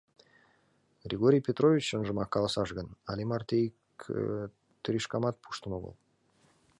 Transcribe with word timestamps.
Григорий 1.05 1.45
Петрович, 1.47 1.83
чынжымак 1.89 2.29
каласаш 2.31 2.69
гын, 2.77 2.87
але 3.09 3.21
марте 3.29 3.55
ик 3.67 3.97
тришкамат 4.83 5.35
пуштын 5.43 5.71
огыл. 5.77 5.93